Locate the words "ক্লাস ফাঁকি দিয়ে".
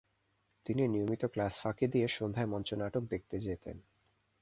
1.25-2.07